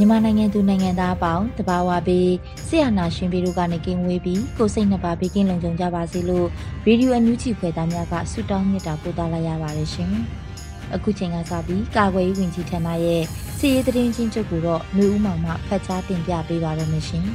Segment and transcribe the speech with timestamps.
[0.00, 2.30] မြန်မာနိုင်ငံသူနိုင်ငံသားအပေါင်းတဘာဝပြီး
[2.66, 6.46] ဆရာနာရှင်ပြည်တို့ကနေကင်းဝေးပြီးကိုစိတ်နှစ်ပါးဘေးကင်းလုံခြုံကြပါစေလို့
[6.86, 10.10] ရေဒီယိုအန်ယူဂျီဖွယ်သားများကဆုတောင်းမြတ်တာပို့သလာရပါတယ်ရှင်။
[10.94, 13.22] အခုချိန်ကစပြီးကာကွယ်ရေးဝန်ကြီးဌာနရဲ့
[13.58, 17.24] စီရေးသတင်းချင်းချုပ်ကိုတော့မျိုးဦးမောင်မှဖတ်ကြားတင်ပြပေးပါရမရှင်။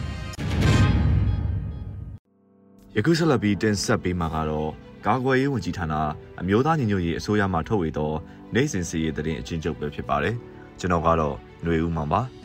[2.95, 4.69] ယခုဆက်လက်ပြီးတင်ဆက်ပေးမှာကတော့
[5.07, 5.93] ကာကွယ်ရေးဝန်ကြီးဌာန
[6.41, 8.11] အမျိုးသားညီညွတ်ရေးအစိုးရမှထုတ်ဝေသော
[8.53, 10.35] နိုင်စဉ်စီရေးသတင်းအချင်းချုပ်ပဲဖြစ်ပါတယ်။
[10.79, 12.23] ကျွန်တော်ကတော့ຫນွေဦးမောင်ပါ။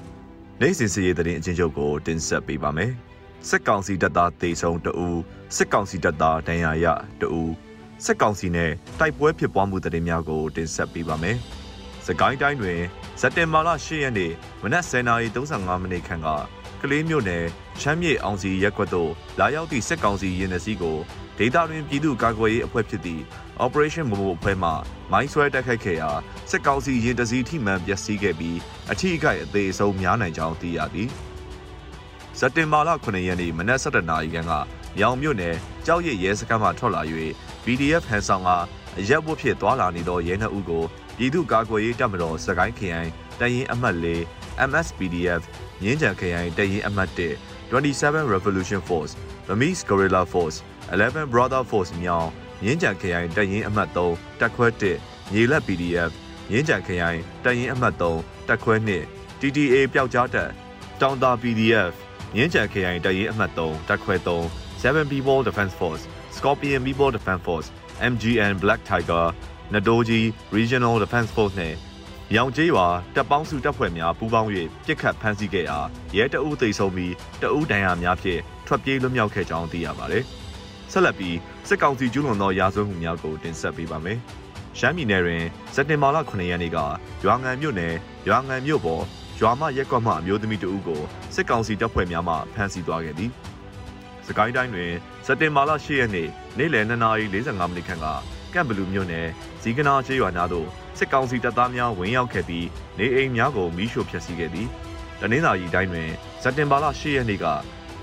[0.63, 2.93] နိုင်စဉ်စီရေးသတင်းအချင်းချုပ်ကိုတင်ဆက်ပေးပါမယ်။
[3.49, 5.09] စစ်ကောင်စီတပ်သားတေဆုံတအူ
[5.57, 6.87] စစ်ကောင်စီတပ်သားဒဏ်ရာရ
[7.21, 7.43] တအူ
[8.05, 11.37] စစ်ကောင်စီနဲ့တိုက်ပွဲဖြစ်ပွားမှုသတင်းများကိုတင်ဆက်ပေးပါမယ်။
[12.07, 12.81] စကိုင်းတိုင်းတွင်
[13.21, 16.29] စက်တင်ဘာလ10ရက်နေ့မနက်10:35မိနစ်ခန့်က
[16.83, 17.45] ကလေးမြို့နယ်
[17.81, 20.99] ချမ်းမြေအောင်စီရက်ကွက်သို့လာရောက်သည့်စစ်ကောင်စီရင်နစီကို
[21.39, 23.23] ဒေတာတွင်ပြည်သူ့ကာကွယ်ရေးအဖွဲ့ဖြစ်သည့်
[23.65, 24.71] Operation Momo အဖွဲ့မှ
[25.13, 26.11] မိုင်းဆွဲတိုက်ခိုက်ခဲ့ရာ
[26.51, 28.59] စစ်ကောင်စီရင်တစည်းထိမှန်ပျက်စီးခဲ့ပြီး
[28.91, 31.09] အထူးအခိုက်အသေးအဆုံးများနိုင်ကြောင်းသိရသည်။
[32.39, 34.53] စက်တင်ဘာလ9ရက်နေ့မနက်7:00နာရီခန့်က
[34.97, 37.03] မြောင်မြို့နယ်ကြောက်ရည်ရဲစခန်းမှထွက်လာ၍
[37.65, 38.51] PDF ဟန်ဆောင်က
[38.99, 40.85] အရက်ဝတ်ဖြစ်သွားလာနေသောရဲနှုတ်ကို
[41.17, 44.07] ပြည်သူ့ကာကွယ်ရေးတပ်မတော်စကိုင်းခရိုင်တရင်အမှတ်၄
[44.69, 45.43] MSPDF
[45.83, 47.37] ငင်းကြံခရိုင်တရင်အမှတ်1
[47.73, 49.13] 27 Revolution Force
[49.47, 50.59] Burmese Guerrilla Force
[50.93, 52.29] 11 Brother Force မြောင်
[52.65, 54.67] ရင်းကြံခရိုင်တရင်အမှတ်3တက်ခွဲ
[55.01, 56.11] 1မြေလက် PDF
[56.53, 60.51] ရင်းကြံခရိုင်တရင်အမှတ်3တက်ခွဲ2 TTA ပျောက်ကြားတပ်
[61.01, 61.93] တောင်တာ PDF
[62.37, 64.29] ရင်းကြံခရိုင်တရင်အမှတ်3တက်ခွဲ3
[64.83, 66.03] 7 People Defense Force
[66.37, 67.69] Scorpion People Defense Force
[68.13, 69.27] MGN Black Tiger
[69.75, 70.21] နဒိုဂျီ
[70.57, 71.75] Regional Defense Force နဲ့
[72.37, 74.51] ရောင်ကျေးရွာတပ်ပေါင်းစုတပ်ဖွဲ့များပူးပေါင်း၍
[74.87, 75.79] ပြစ်ခတ်ဖမ်းဆီးခဲ့ရာ
[76.17, 80.25] ရဲတအုပ်သိမ်းဆုံးပြီးတအုပ်ဒဏ်ရာများဖြင့်ထွက်ပြေးလွတ်မြောက်ခဲ့ကြောင်းသိရပါတယ်။
[80.93, 81.37] ဆက်လက်ပြီး
[81.69, 84.19] စစ်ကောင်စီကျူးလွန်သောရာဇဝတ်မှုများကိုတင်ဆက်ပေးပါမယ်။
[84.79, 86.79] ရှမ်းပြည်နယ်တွင်စက်တင်ဘာလ9ရက်နေ့က
[87.25, 87.95] ရွာငံမြို့နယ်
[88.29, 89.03] ရွာငံမြို့ပေါ်
[89.41, 91.03] ရွာမရက်ကွက်မှအမျိုးသမီးတဦးကို
[91.35, 93.31] စစ်ကောင်စီတပ်ဖွဲ့များမှဖမ်းဆီးသွားခဲ့သည်။
[94.27, 94.93] စကိုင်းတိုင်းတွင်
[95.27, 98.07] စက်တင်ဘာလ10ရက်နေ့နေ့လယ်2:45မိနစ်ခန့်က
[98.55, 99.27] ကန့်ဘလူမြို့နယ်
[99.63, 100.69] ဇီကနာချေးရွာနာသို့
[101.01, 102.67] စစ်ကောင်စီတပ်သားများဝင်ရောက်ခဲ့ပြီး
[102.99, 104.69] နေအိမ်များကိုမီးရှို့ဖျက်ဆီးခဲ့သည်။
[105.21, 106.11] တနင်္လာရီတိုင်းတွင်
[106.43, 107.47] စက်တင်ဘာလ10ရက်နေ့က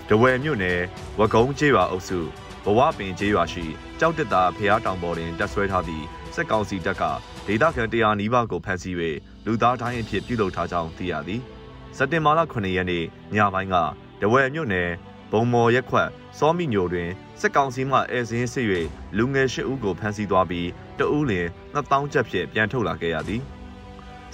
[0.09, 0.79] ဒဝယ်မြို့နယ်
[1.19, 2.19] ဝကုံးကျေးရွာအုပ်စု
[2.65, 3.65] ဘဝပင်ကျေးရွာရှိ
[3.99, 7.03] ကြောက်တက်တာဖျားတောင်ပေါ်တွင်တပ်ဆွဲထားသည့်စစ်ကောင်စီတပ်က
[7.47, 8.95] ဒေသခံတရားနီးပါးကိုဖမ်းဆီး၍
[9.45, 11.41] လူသားတိုင်းအဖြစ်ပြုလုပ်ထားကြောင်းသိရသည်။
[11.97, 13.03] စက်တင်ဘာလ9ရက်နေ့
[13.35, 13.75] ညပိုင်းက
[14.21, 14.89] ဒဝယ်မြို့နယ်
[15.31, 17.09] ဘုံမော်ရက်ခွက်စောမိညိုတွင်
[17.39, 18.67] စစ်ကောင်စီမှအဲစင်းစစ်၍
[19.17, 20.67] လူငယ်၈ဦးကိုဖမ်းဆီးသွားပြီး
[20.99, 23.41] တဦးလင်2000ကျပ်ဖြင့်ပြန်ထုတ်လာခဲ့ရသည်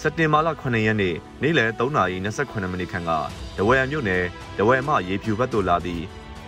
[0.01, 3.11] စက်တင်ဘာလ9ရက်နေ့နေ့လယ်3:28မိနစ်ခန့်က
[3.57, 4.23] ဒဝယ်မြို့နယ်
[4.57, 6.03] ဒဝယ်မှရေဖြူဘက်သို့လာသည့်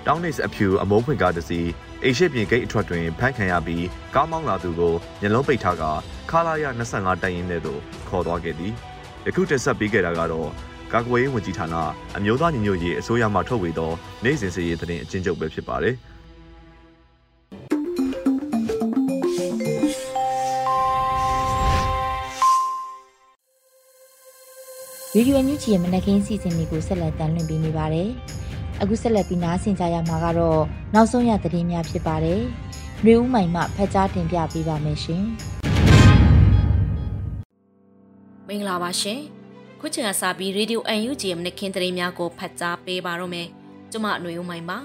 [0.06, 1.70] တောင်းနစ်အဖြူအမိုးဖွင့်ကားတစ်စီး
[2.04, 5.84] အိရှိပြင်ဂိတ်အထွက်တွင်ဖမ်းခံရပြီးကားမောင်းလာသူကိုမျက်လုံးပိတ်ထားက
[6.30, 6.66] ခလာရ
[6.96, 8.74] 25တိုင်ရင်ထဲသို့ခေါ်သွားခဲ့သည်
[9.26, 10.50] ယခုတက်ဆက်ပေးခဲ့တာကတော့
[10.94, 11.76] ကာကွယ်ရေးဝန်ကြီးဌာန
[12.18, 13.92] အမျိုးသားညီညွတ်ရေးအစိုးရမှထုတ်ဝေသော
[14.24, 15.96] နိုင်စဉ်စည်ရေးသတင်းအကျဉ်းချုပ်ပဲဖြစ်ပါတယ်
[25.18, 28.10] ဗီဒီယိုညူချီရဲ့မနက်ခင်းစီစဉ်လေးကိုဆက်လက်တင်ပြနေပါတယ်။
[28.82, 30.62] အခုဆက်လက်ပြီးနားဆင်ကြရမှာကတော့
[30.94, 32.42] နောက်ဆုံးရသတင်းများဖြစ်ပါတယ်။
[33.04, 35.24] နှွေဦးမိုင်မှဖတ်ကြားတင်ပြပေးပါမယ်ရှင်။
[38.48, 39.20] မင်္ဂလာပါရှင်။
[39.80, 43.48] ခုချိန်ကစပြီး Radio UNG ရဲ့မနက်ခင်းသတင်းများကိုဖတ်ကြားပေးပါတော့မယ်။
[43.92, 44.78] ကျွန်မနှွေဦးမိုင်ပါ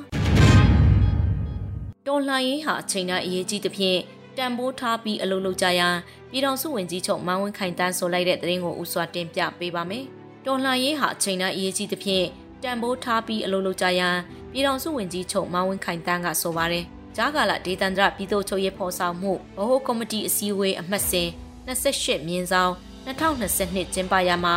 [2.06, 4.00] ။တော်လှန်ရေးဟာအချိန်တိုင်းအရေးကြီးသဖြင့်
[4.36, 5.96] တန်ဖိုးထားပြီးအလုပ်လုပ်ကြရန်
[6.30, 10.06] ပြည်တော်စုဝင်ကြီးချုပ်မန်းဝင်းခိုင်တန်းဆိုလိုက်တဲ့သတင်းကိုဥစွာတင်ပြပေးပါမယ်။
[10.46, 12.26] တော်လှန်ရေးဟာအချိန်တိုင်းအရေးကြီးသဖြင့်
[12.62, 14.16] တန်ဖိုးထားပြီးအလုပ်လုပ်ကြရန်
[14.52, 16.84] ပြည်တော်စုဝင်ကြီးချုပ်မန်းဝင်းခိုင်တန်းကဆိုပါတယ်
[17.16, 21.28] ဂျားကာလာဒေသန္တရပြည်သူ့ချုပ်ရေးဖော်ဆောင်မှုဗဟိုကော်မတီအစည်းအဝေးအမှတ်စဉ်
[21.66, 22.72] 28မြင်းဆောင်
[23.06, 24.54] 2022ကျင်းပရာမှာ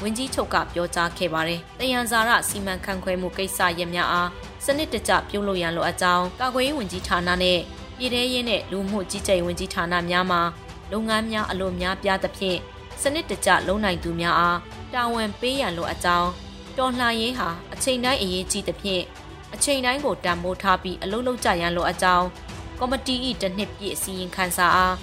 [0.00, 4.30] ဝင်းကြီးချုပ်ကပြောကြားခဲ့ပါတယ်။တယံဇာရစီမံခန့်ခွဲမှုကိစ္စရပ်များအား
[4.64, 7.58] စနစ်တကျပြုလုပ်ရန်လိုအပ်ကြောင်းကာကွယ်ရေးဝန်ကြီးဌာနနဲ့
[7.98, 10.40] ပြည်ထရေးနဲ့လူမှုကြီးကြပ်ဝန်ကြီးဌာနများမှာ
[10.92, 12.58] လုပ်ငန်းများအလွန်များပြားသဖြင့်
[13.02, 14.58] စနစ်တကျလုံနိုင်သူများအား
[14.94, 16.30] တာဝန်ပေးရန်လိုအပ်ကြောင်း
[16.78, 19.04] တော်လှန်ရေးဟာအချိန်တိုင်းအရေးကြီးသဖြင့်
[19.54, 22.26] အချိန်တိုင်းကိုတံမိုးထားပြီးအလုပ်လုပ်ကြရန်လိုအပ်ကြောင်း
[22.78, 24.94] ကော်မတီ၏တစ်နှစ်ပြည့်အစည်းအဝေးခန်းစာအား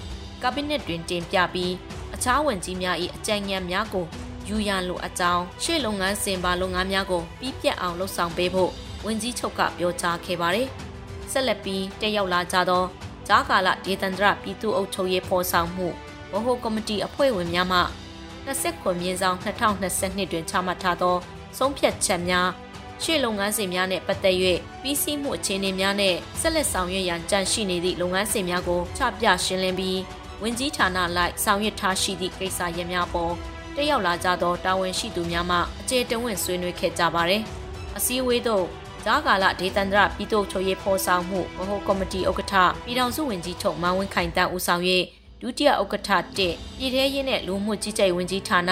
[0.42, 1.74] ကဘိနက်တွင်တင်ပြပြီး
[2.16, 4.06] အခြားဝန်ကြီးများ၏အကြံဉာဏ်များကို
[4.48, 8.72] ယူရန်လိုအပ်ကြောင်းရှေ့လုပ်ငန်းစဉ်ပါလုပ်ငန်းများကိုပြီးပြတ်အောင်လှုပ်ဆောင်ပေးဖို့
[9.06, 10.68] ဝန်ကြီးချုပ်ကပြောကြားခဲ့ပါတယ်။
[11.32, 12.84] ဆက်လက်ပြီးတက်ရောက်လာကြသော
[13.28, 15.88] ဂျာကာလဒေသန္တရပြည်သူ့အုပ်ချုပ်ရေးဖော်ဆောင်မှု
[16.34, 17.80] ဗဟိုကော်မတီအဖွဲ့ဝင်များမှ
[18.48, 21.16] 29မြင်းဆောင်2022တွင်ချမှတ်ထားသော
[21.58, 22.50] ဆုံးဖြတ်ချက်များ
[23.04, 24.38] ရှေ့လုပ်ငန်းစဉ်များနဲ့ပတ်သက်၍
[24.82, 30.00] ပြီးစီးမှုအခြေအနေများနဲ့ဆက်လက်ဆောင်ရွက်ရန်ကြံရှိနေသည့်လုပ်ငန်းစဉ်များကိုချပြရှင်းလင်းပြီး
[30.42, 33.34] ဝင်ကြီးဌာနလိုက်ဆောင်ရွက်ထားရှိသည့်ကိစ္စရပ်များပေါ်
[33.76, 37.42] တက်ရောက်လာကြသောတာဝန်ရှိသူများမှအကျေတဝင့်ဆွေးနွေးခဲ့ကြပါသည်။
[37.98, 38.66] အစည်းအဝေးသို့
[39.06, 42.54] ဂျာကာလဒေသန္တရပြည်သူ့ချုပ်ရေးဖော်ဆောင်မှုဗဟိုကော်မတီဥက္ကဋ္ဌ
[42.86, 44.84] ပြည်ထောင်စုဝန်ကြီးချုပ်မန်ဝင်းခိုင်တန်းဦးဆောင်၍
[45.46, 46.42] ဒုတိယဥက္ကဋ္ဌ1ပြ
[46.86, 48.72] ည်ထရေးနဲ့လူမှုကြီးကြပ်ဝန်ကြီးဌာန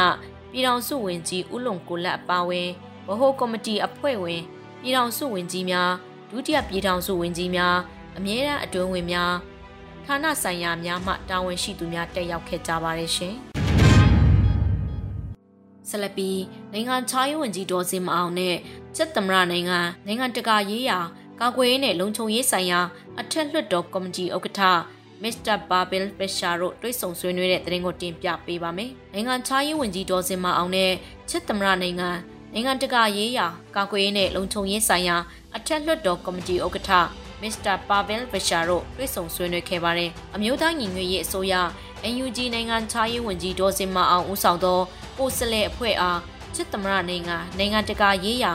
[0.52, 2.70] ပြည်ထောင်စုဝန်ကြီးဦးလုံကိုလက်အပါဝင်
[3.08, 4.42] ဗဟိုကော်မတီအဖွဲ့ဝင်
[4.82, 5.92] ပြည်ထောင်စုဝန်ကြီးများ
[6.30, 7.76] ဒုတိယပြည်ထောင်စုဝန်ကြီးများ
[8.18, 9.34] အမြဲတမ်းအတွင်းဝင်များ
[10.06, 13.36] ဌာနဆိုင်ရာများမှတာဝန်ရှိသူများတက်ရောက်ခဲ့ကြပါတယ်ရှင်။
[15.90, 16.30] ဆလပီ
[16.72, 18.56] နိုင်ငံခြားရေးဝန်ကြီးဒေါ်စင်မအောင်နဲ့
[18.96, 21.00] ချက်သမရနိုင်ငံနိုင်ငံတကာရေးရာ
[21.40, 22.80] ကာကွယ်ရေးနဲ့လုံခြုံရေးဆိုင်ရာ
[23.20, 24.62] အထက်လွှတ်တော်ကော်မတီဥက္ကဋ္ဌ
[25.24, 30.92] မစ္စတာဘာဘယ်ပက်ရှာတို့တွေ့ဆုံဆွေးနွေးတဲ့သတင်းကိုတင်ပြပေးပါမယ်။နိုင်ငံခြားရေးဝန်ကြီးဒေါ်စင်မအောင်နဲ့
[31.30, 32.10] ချက်သမရနိုင်ငံ
[32.54, 35.18] နိုင်ငံတကာရေးရာကာကွယ်ရေးနဲ့လုံခြုံရေးဆိုင်ရာ
[35.56, 36.92] အထက်လွှတ်တော်ကော်မတီဥက္ကဋ္ဌ
[37.42, 41.54] မစ္စတာပါဗယ်ဘရှာတို့တွေ့ဆုံဆွေးနွေးခဲ့ပါတယ်။အမျိုးသားညီညွတ်ရေးအစိုးရ
[42.14, 44.80] NUG နိုင်ငံခြားရေးဝန်ကြီးဒေါ်စင်မအောင်ဦးဆောင်သော
[45.18, 46.20] ကိုယ်စားလှယ်အဖွဲ့အား
[46.56, 48.54] ချစ်သမရနိုင်ငံနိုင်ငံတကာရေးရာ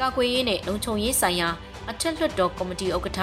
[0.00, 1.48] ကာကွယ်ရေးနဲ့လုံခြုံရေးဆိုင်ရာ
[1.90, 3.20] အထက်လွှတ်တော်ကော်မတီဥက္ကဋ္ဌ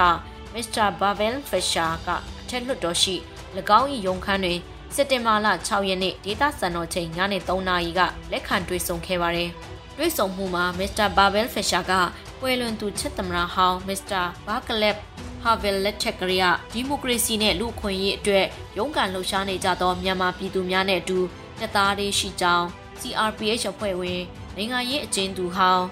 [0.54, 3.16] မစ္စတာဘာဗယ်ဖက်ရှာကအ ထက်လွှတ်တော်ရှိ၎
[3.80, 4.60] င်း၏ရုံခန်းတွင်
[4.96, 8.02] စက်တင်ဘာလ6ရက်နေ့ဒေသစံတော်ချိန်ညနေ3နာရီက
[8.32, 9.50] လက်ခံတွေ့ဆုံခဲ့ပါတယ်။
[9.98, 11.94] တွေ့ဆုံမှုမှာမစ္စတာဘာဗယ်ဖက်ရှာက
[12.40, 14.96] ပွဲလွန်သူချစ်သမရဟောင်းမစ္စတာဘာကလက်
[15.44, 18.46] ဟာဗယ်လက်ချက်ကရီးယားဒီမိုကရေစီနဲ့လူ့အခွင့်အရေးအတွက်
[18.78, 21.20] ရုန်းကန်လှုပ်ရှားနေကြသောမြန်မာပြည်သူများနဲ့အတူ
[21.60, 22.66] တပ်သားတွေရှိကြောင်း
[23.00, 24.22] CRPH အဖွဲ့ဝင်
[24.56, 25.86] နိုင်ငံရေးအကျဉ်းသူဟောင်း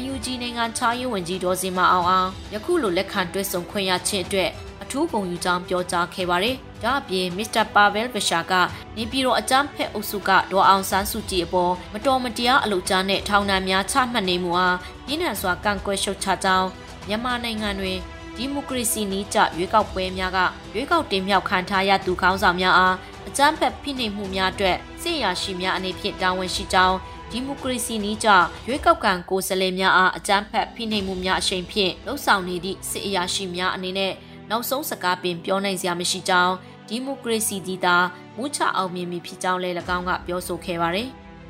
[0.00, 8.52] NUG နိုင်ငံခြားရေးဝန်ကြီးဒေါ်စင်မအောင်အောင်ယခုလိုလက်ခံတွေ့ဆုံခွင့်ရခြင်းအတွက်အ ထူးဂုဏ်ယူကြောင်းပြောကြားခဲ့ပါတယ်။ဒါ့အပြင်မစ္စတာပါဗယ်ဘရှာက
[8.96, 14.76] နေပြည်တော်အကြမ်းဖက်အုပ်စုကဒေါ်အောင်ဆန်းစုကြည်အပေါ်မတော်မတရားအလုပ်ကြားနဲ့ထောင်ဒဏ်များချမှတ်နေမှုအား
[15.08, 16.68] ရင်းနှံစွာကန့်ကွက်ရှုတ်ချကြောင်း
[17.08, 17.98] မြန်မာနိုင်ငံတွင်
[18.36, 20.38] ဒီမိုကရေစီနည်းကျရွေးကောက်ပွဲများက
[20.74, 22.96] ရွေးကောက်တင်မြှောက်ခံထားရသူခေါင်းဆောင်များအား
[23.28, 26.96] အကြမ်းဖက်ဖိနှိပ်မှုများအတွက်စစ်ရာရှိများအနေဖြင့်တာဝန်ရှိကြောင်း
[27.30, 28.28] ဒီမိုကရေစီနည်းကျ
[28.66, 34.12] ရွေးကောက်ခံကိုယ်စားလှယ်များအားအကြမ်းဖက်ဖိနှိပ်မှုများအရှိန်ဖြင့်လှုံ့ဆော်နေသည့်စစ်အရာရှိများအနေနဲ့
[34.50, 36.54] နောက်ဆုံးစကားပင်ပြောနိုင်စရာမရှိကြောင်း
[36.88, 37.96] ဒီမိုကရေစီဒီတာ
[38.36, 41.08] မူချအောင်မြင်ပြီဖြစ်ကြောင်းလည်း၎င်းကပြောဆိုခဲ့ပါတယ်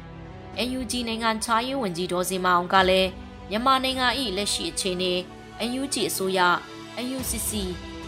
[0.68, 3.08] ။NUG နိုင်ငံခြားရေးဝန်ကြီးဒေါ်စင်မအောင်ကလည်း
[3.50, 4.06] မြန်မာနိုင်ငံ၏
[4.36, 5.12] လက်ရှိအခြေအနေ
[5.68, 6.40] NUG အစိုးရ
[7.04, 7.52] NUCC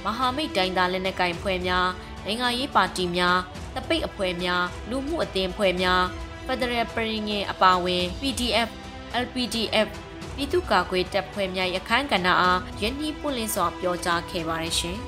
[0.04, 1.88] မဟာမိတ်တိုင်းသားလက်နက်ကိုင်ဖွဲ့များ
[2.24, 3.38] နိုင်ငံရေးပါတီများ
[3.74, 6.02] တပိတ်အဖွဲ့များလူမှုအသင်းအဖွဲ့များ
[6.46, 8.68] Federal ပြည်ငယ်အပါအဝင် PDF
[9.22, 9.88] LPDF
[10.40, 14.96] ပြည်သူ့ကာကွယ်တပ်ဖွဲ့များရခိုင်ကဏ္ဍအားယင်းနှီးပွင့်လင်းစွာပြောကြားခဲ့ပါတယ်ရှင်။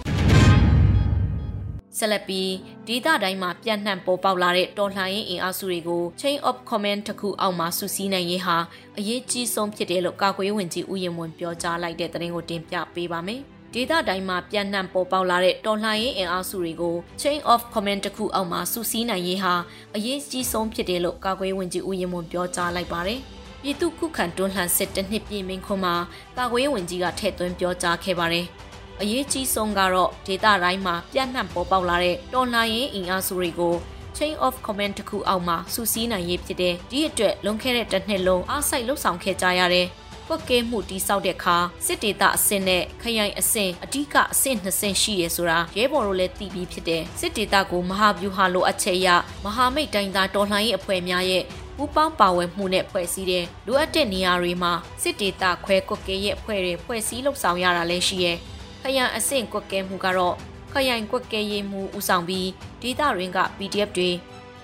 [1.99, 2.51] ဆက်လက်ပြီး
[2.87, 8.57] ဒေသတိုင်းမှာပြန့်နှံ့ပေါ်ပေါက်လာတဲ့တော်လှန်ရေးအင်အားစုတွေကို chain of command တစ်ခုအောက်မှာစုစည်းနိုင်ရေးဟာ
[8.99, 13.41] အရေးကြီးဆုံးဖြစ်တယ်လို့ကာကွယ်ဝင်ကြီးဦးရင်မွန်ပြောကြားလိုက်တဲ့သတင်းကိုတင်ပြပေးပါမယ်။
[13.75, 19.55] ဒေသတိုင်းမှာပြန့်နှံ့ပေါ်ပေါက်လာတဲ့တော်လှန်ရေးအင်အားစုတွေကို chain of command တစ်ခုအောက်မှာစုစည်းနိုင်ရေးဟာ
[19.97, 23.23] အရေးကြီးဆုံးဖြစ်တယ်လို့ကာကွယ်ဝင်ကြီးဦးရင်မွန်ပြောကြားလိုက်ပါတယ်။
[23.63, 25.95] ပြည်သူခုခံတွန်းလှန်စစ်တစ်နှစ်ပြည့်မင်းခွန်းမှာ
[26.37, 28.47] ကာကွယ်ဝင်ကြီးကထည့်သွင်းပြောကြားခဲ့ပါတယ်။
[29.01, 33.75] အရေးကြီးဆုံးကတော့ဒေသတိုင်းမှာပြန့်နှံ့ပေါ်ပေါက်လာတဲ့တော်လှန်ရေးအင်အားစုတွေကို
[34.17, 39.87] chain of command တစ်ခုအောက်မှာစုစည်းနိုင်ရေးဖြစ်တဲ့ဒီအတွက်လွန်ခဲ့တဲ့တစ်နှစ်လုံးအားစိုက်လှုပ်ဆောင်ခဲ့ကြရတဲ့
[40.29, 49.09] ကွက်ကဲမှုတိစောက်တဲ့အခါစစ်ဒေသအဆင့်နဲ့ခရိုင်အဆင့်အဓိကအဆင့်2ဆင့်ရှိရဆိုတာရဲဘော်တို့လည်းသိပြီးဖြစ်တယ်စစ်ဒေသကိုမဟာဗျူဟာလိုအပ်ချက်ရ
[49.45, 51.45] မဟာမိတ်တိုင်းသားတော်လှန်ရေးအဖွဲ့များရဲ့
[51.83, 54.73] ပူပေါင်းပါဝင်မှုနဲ့ဖွဲ့စည်းတဲ့လိုအပ်တဲ့နေရာတွေမှာ
[55.03, 58.39] စစ်ဒေသခွဲကွက်ကဲရဲ့အဖွဲ့တွေဖွဲ့စည်းလှုပ်ဆောင်ရတာလည်းရှိရဲ့
[58.83, 60.35] ခရိုင်အဆင့်ကွက်ကဲမှုကတော့
[60.73, 62.49] ခရိုင်ကွက်ကဲရေးမှုဦးဆောင်ပြီး
[62.83, 64.11] ဒေသရင်းက PDF တွေ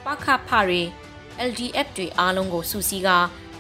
[0.05, 0.83] ပခဖတွေ
[1.49, 3.11] LDF တွေအားလုံးကိုစုစည်းက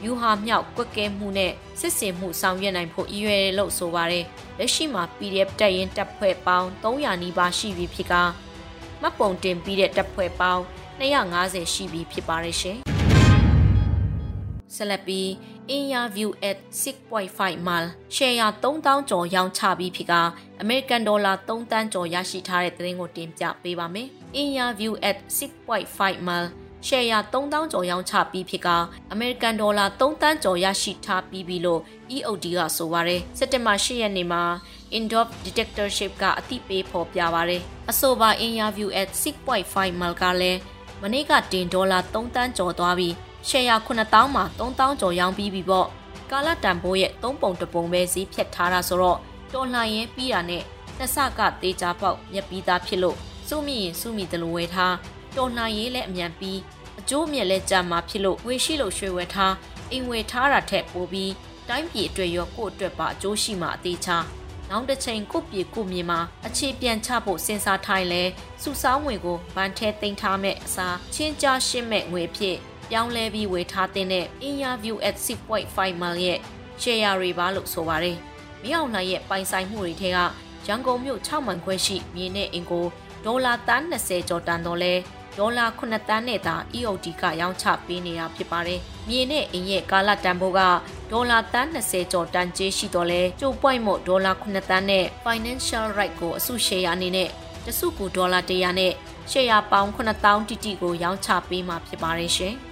[0.05, 4.25] ယူဟာမြောက်ကွက်ကဲမှုနဲ့စစ်စင်မှုဆောင်ရွက်နိုင်ဖို့ရည်ရွယ်လို့ဆိုပါတယ်။
[4.59, 8.15] လက်ရှိမှာ PDF တပ်ရင်းတပ်ဖွဲ့ပေါင်း300နီးပါးရှိပြီဖြစ်က
[9.01, 10.63] မှတ်ပုံတင်ပြီးတဲ့တပ်ဖွဲ့ပေါင်း
[11.01, 12.79] 250ရှိပြီဖြစ်ပါတယ်ရှင်။
[14.79, 15.27] ဆက်လက်ပြီး
[15.77, 20.15] Interview at 6.5 mal ရှယ်ယာ3000ကျော်ရောင်းချပြီးဖြစ်က
[20.61, 24.09] အမေရိကန်ဒေါ်လာ3တန်းကျော်ရရှိထားတဲ့သတင်းကိုတင်ပြပေးပါမယ်။
[24.43, 25.17] Interview at
[25.69, 26.45] 6.5 mal
[26.87, 28.69] ရှယ်ယာ3000ကျော်ရောင်းချပြီးဖြစ်က
[29.13, 31.81] အမေရိကန်ဒေါ်လာ3တန်းကျော်ရရှိထားပြီးပြီလို့
[32.17, 34.43] EOD ကဆိုပါတယ်စက်တင်ဘာ10ရက်နေ့မှာ
[34.97, 40.59] Indop Detectorship ကအသိပေးဖော်ပြပါတယ်အဆိုပါ interview at 6.5 mal ကလည်း
[41.03, 43.15] မနေ့ကတင်ဒေါ်လာ3တန်းကျော်သွားပြီး
[43.49, 45.89] ရှယ်ယာ9000မှာ3000ကျော်ရောင်းပြီးပြီပေါ့
[46.31, 49.19] ကာလတန်ဖိုးရဲ့3ပုံတပုံပဲဈေးဖြတ်ထားတာဆိုတော့
[49.55, 50.63] တော်လှန်ရင်ပြီးတာနဲ့
[50.99, 53.17] နှစ်ဆကတေချာပေါက်မြက်ပြီးသားဖြစ်လို့
[53.49, 54.95] စုမိရင်စုမိတယ်လို့ဝယ်ထား
[55.37, 56.59] တော်လှန်ရေးလည်းအမြန်ပြီး
[57.01, 59.55] အကျိုးမြက်လည်းကြာမှာဖြစ်လို့ဝေရှိလို့ရွှေဝယ်ထား
[59.91, 61.33] အိမ်ဝယ်ထားတာထက်ပိုပြီး
[61.69, 64.19] တိုင်းပြည်အတွက်ရောကိုယ့်အတွက်ပါအကျိုးရှိမှာအသေးချာ
[64.71, 68.23] နောက်တစ်ချိန်ကိုပြေကိုမြေမှာအခြေပြန်ချဖို့စဉ်းစားထိုင်လဲ
[68.63, 72.57] စုဆောင်းငွေကိုဗန်ထဲတင်ထားမဲ့အစားချင်းကြားရှင်းမဲ့ငွေဖြစ်
[72.91, 74.07] ပြောင်းလဲပြီးဝယ်ထားတဲ့
[74.49, 76.39] Interview at 6.5 mil ရဲ့
[76.83, 78.17] share တွေပါလို့ဆိုပါတယ်။
[78.63, 80.19] မြေအောင်နိုင်ရဲ့ပိုင်ဆိုင်မှုတွေထဲက
[80.67, 82.87] ရန်ကုန်မြို့6မှန်ခွဲရှိမြေနဲ့အင်ကို
[83.25, 84.95] ဒေါ်လာတန်း20ကျော်တန်တော့လဲ
[85.39, 90.61] ဒေါ်လာ9တန်းနဲ့သာ EOD ကရောင်းချပေးနေတာဖြစ်ပါတယ်။မြေနဲ့အင်ရဲ့ကာလတန်ဖိုးက
[91.11, 97.29] ဒေါ်လာတန်း20ကျော်တန်ကျေးရှိတော့လဲကျိုးပွိုက်မို့ဒေါ်လာ9တန်းနဲ့ Financial Right ကိုအစုရှယ်ယာအနေနဲ့
[97.67, 98.93] တစုကူဒေါ်လာ100နဲ့
[99.31, 102.57] ရှယ်ယာပေါင်း9000တိတိကိုရောင်းချပေးမှာဖြစ်ပါတယ်ရှင်။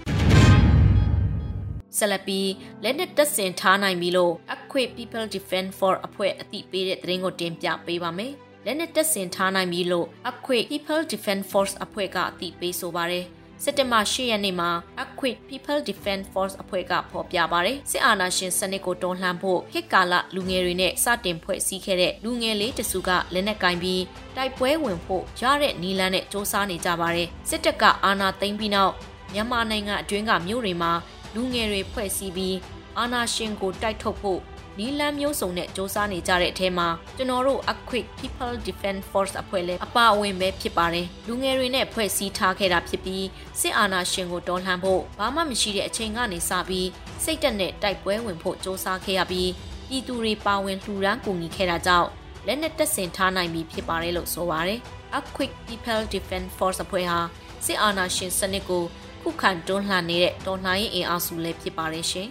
[1.98, 2.50] ဆက်လက်ပြီး
[2.82, 8.32] လက်နက်တပ်ဆင်ထားနိုင်ပြီလို့ Equip People Defend for အဖွဲ့အသိပေးတဲ့သတင်းကိုတင်ပြပေးပါမယ်။
[8.66, 13.24] လက်နက်တပ်ဆင်ထားနိုင်ပြီလို့ Equip People Defend Force အဖွဲ့ကအသိပေးဆိုပါတယ်။
[13.62, 14.70] စက်တင်ဘာ10ရက်နေ့မှာ
[15.02, 24.02] Equip People Defend Force အဖွဲ့ကဖော်ပြပါတယ်။စစ်အာဏာရှင်စနစ်ကိုတွန်းလှန်ဖို့ခေတ်ကာလလူငယ်တွေနဲ့စတင်ဖွဲ့စည်းခဲ့တဲ့လူငယ်လေးတစုကလက်နက်ကင်ပြီး
[24.36, 28.92] တိုက်ပွဲဝင်ဖို့ရတဲ့နီလန်းနဲ့စ조사နေကြပါတယ်။စစ်တပ်ကအာဏာသိမ်းပြီးနောက်
[29.32, 30.92] မြန်မာနိုင်ငံအတွင်းကမြို့တွေမှာ
[31.35, 32.57] လူငယ်တွေဖွဲ့စည်းပြီး
[32.97, 34.41] အာနာရှင်ကိုတိုက်ထုတ်ဖို့
[34.79, 43.25] နီလန်းမျိုးစုံနဲ့စ조사နေကြတဲ့အထဲမှာကျွန်တော်တို့ Equick People Defense Force အဖွဲ့လည်းအပါအဝင်ပဲဖြစ်ပါတယ်လူငယ်တွေနဲ့ဖွဲ့စည်းထားခဲ့တာဖြစ်ပြီး
[43.59, 46.87] စစ်အာဏာရှင်ကိုတော်လှန်ဖို့ဘာမှမရှိတဲ့အချိန်ကနေစပြီး
[47.23, 49.49] စိတ်တက်နဲ့တိုက်ပွဲဝင်ဖို့စ조사ခဲ့ရပြီး
[49.89, 52.09] ပြည်သူတွေပါဝင်လှူဒန်းကူညီခဲ့တာကြောင့်
[52.47, 54.79] လက်နက်တပ်ဆင်ထားနိုင်ပြီဖြစ်ပါတယ်လို့ဆိုပါတယ်
[55.19, 57.19] Equick People Defense Force အဖွဲ့ဟာ
[57.65, 58.83] စစ်အာဏာရှင်စနစ်ကို
[59.28, 62.28] ခုခံတွန်းလှန်နေတဲ့တော်လှန်ရေးအင်အားစုလည်းဖြစ်ပါတယ်ရှင်။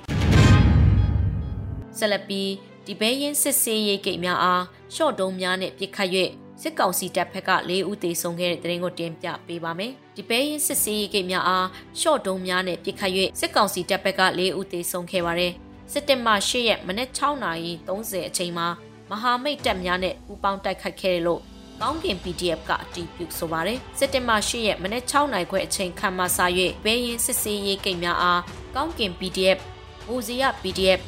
[1.98, 2.52] ဆက်လက်ပြီး
[2.86, 4.64] ဒီဘဲရင်စစ်ဆေးရေးဂိတ်များအား
[4.96, 6.10] ရှော့တုံးများနဲ့ပြစ်ခတ်၍
[6.62, 11.68] စစ်ကောင်စီတပ်ဖက်က၄ဦးသေဆုံးခဲ့တဲ့တဲ့ရင်ကိုတင်ပြပေးပါမယ်။ဒီဘဲရင်စစ်ဆေးရေးဂိတ်များအား
[12.00, 15.52] ရှော့တုံးများနဲ့ပြစ်ခတ်၍စစ်ကောင်စီတပ်ဖက်က၄ဦးသေဆုံးခဲ့ပါတယ်။
[15.92, 18.68] စစ်တင်ဘာ၈ရက်မနက်6:30အချိန်မှာ
[19.10, 21.42] မဟာမိတ်တပ်များနဲ့ပူးပေါင်းတိုက်ခိုက်ခဲ့တယ်လို့
[21.82, 26.39] ကောင်းကင် PDF ကအတည်ပြုဆိုပါတယ်။စစ်တင်ဘာ၈ရက်မနက်6နာရီခွဲအချိန်ခန့်မှစ၍
[26.86, 28.41] ဘဲရင်စစ်စေးရေးကိတ်များအား
[28.75, 29.58] ကောင်းကင် PDF
[30.08, 31.00] ၊ဘူဇီယာ PDF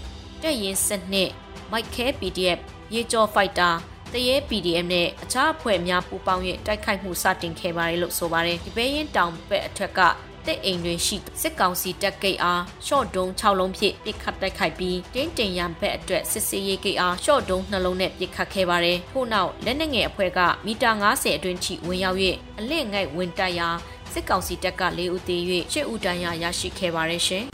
[0.41, 1.31] တက်ရင်စနစ်
[1.71, 2.59] မိုက်ခဲ PDF
[2.93, 3.69] ရေကြော်ဖိုက်တာ
[4.13, 10.00] တရဲ PDF နဲ့အခြားအဖွဲ့များပူးပေါင်း၍တိုက်ခိုက်မှုစတင်ခဲ့ပါတယ်လို့ဆိုပါတယ်ဒီဘဲရင်တောင်ဘက်အထက်က
[10.48, 22.18] တဲ့အိမ်တွင်ရှိစစ်ကောင်စီတပ်ဂိတ်အားရှော့ဒုံ6လုံးဖြင့်ပစ်ခတ်တိုက်ခိုက်ပြီးတင်းတင်ရန်ဘက်အတွက်စစ်စေးရေးဂိတ်အားရှော့ဒုံ2လုံးနဲ့ပစ်ခတ်ခဲ့ပါတယ်။ထို့နောက်လက်နက်ငယ်အဖွဲ့ကမီတာ90အတွင်းထိဝင်ရောက်၍
[22.60, 23.70] အလင့်ငိုက်ဝင်တိုက်ရာ
[24.13, 25.38] စစ်ကောင်စီတပ်က၄ဦးသေ၍
[25.74, 27.46] ၈ဦးဒဏ်ရာရရှိခဲ့ပါတယ်ရှင်။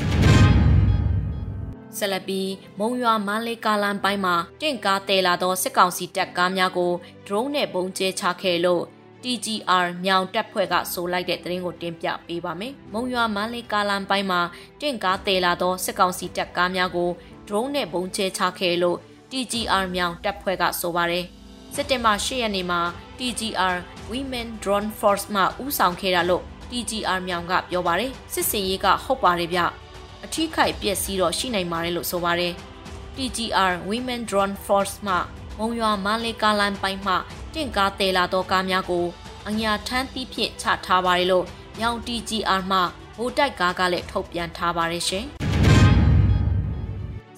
[1.97, 2.41] ဆလပီ
[2.79, 6.91] မုံရွာမန်းလေးကားလမ်းပိုင်းမှာတင့်ကားတဲလာသောစစ်ကောင်စီတပ်ကားများကို
[7.25, 8.83] drone နဲ့ပုံကျဲချခဲ့လို့
[9.23, 14.41] TGR မြောင်တပ်ဖွဲ့ကဆိုလိုက်တဲ့သတင်းကိုတင်ပြပေးပါမယ်။မုံရွာမန်းလေးကားလမ်းပိုင်းမှာ
[14.81, 17.09] တင့်ကားတဲလာသောစစ်ကောင်စီတပ်ကားများကို
[17.47, 18.97] drone နဲ့ပုံကျဲချခဲ့လို့
[19.31, 21.25] TGR မြောင်တပ်ဖွဲ့ကဆိုပါတယ်။
[21.73, 22.81] စက်တင်ဘာ10ရက်နေ့မှာ
[23.19, 23.75] TGR
[24.11, 29.59] Women Drone Force မှဦးဆောင်ခဲ့တာလို့ TGR မြောင်ကပြောပါတယ်။စစ်စင်ရေးကဟုတ်ပါတယ်ဗျ။
[30.25, 32.53] အထီးခိုက်ပြက်စီးတော့ရှိနိုင်ပါတယ်လို့ဆိုပါတယ်။
[33.15, 35.15] TGR Women Drone Force မှ
[35.59, 37.15] မုံရွာမန်းလေးကားလမ်းပိုင်းမှ
[37.55, 39.05] တင့်ကားတဲလာသောကားများကို
[39.49, 41.45] အညာထမ်းသီးဖြင့်ချထားပါတယ်လို့
[41.79, 42.79] မြောင် TGR မှ
[43.17, 45.25] ဗိုလ်တိုက်ကားကလည်းထုတ်ပြန်ထားပါတယ်ရှင်။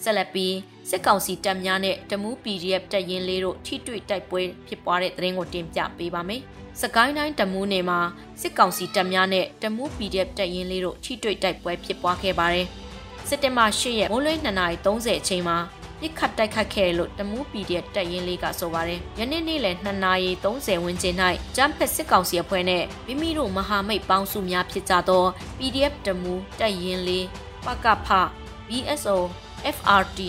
[0.04, 0.56] ဆက်လက်ပြီး
[0.90, 6.42] စစ်ကောင်စီတပ်များနဲ့တမူး PDF တပ်ရင်းလေးတို့ထိတွေ့တိုက်ပွဲဖြစ်ပွားတဲ့သတင်းကိုတင်ပြပေးပါမယ်။
[6.82, 8.00] စကိုင်းတိုင်းတမူးနယ်မှာ
[8.42, 12.68] စစ်ကောင်စီတပ်များနဲ့တမူး PDF တပ်ရင်းလေးတို့ထိတွေ့တိုက်ပွဲဖြစ်ပွားခဲ့ပါတယ်။
[13.30, 15.58] စစ်တင်ဘာ၈ရက်မိုးလွဲ2:30အချိန်မှာ
[16.00, 21.16] ပြစ်ခတ်တိုက်ခတ်ခဲ့လို့တမူး PDF တပ်ရင်းလေးကဆိုပါတယ်။ယနေ့နေ့လယ်2:30ဝန်းကျင်၌
[21.56, 25.24] ကျန်းဖက်စစ်ကောင်စီအဖွဲ့နဲ့မိမိတို့မဟာမိတ်ပေါင်းစုများဖြစ်ကြသော
[25.58, 27.26] PDF တမူးတပ်ရင်းလေး
[27.66, 28.08] ပကဖ
[28.68, 29.18] BSO
[29.76, 30.20] FRT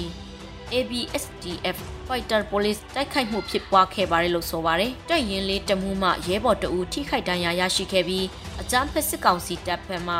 [0.72, 8.26] ABSDF Fighter Police တိုက်ခိုက်မှုဖြစ်ပွားခဲ့ပါတယ်လို့ဆိုပါတယ်။တိုက်ရင်လေးတမှုမှရဲဘော်တအူထိခိုက်ဒဏ်ရာရရှိခဲ့ပြီး
[8.60, 10.16] အကြမ်းဖက်စစ်ကောင်စီတပ်ဖက်မှ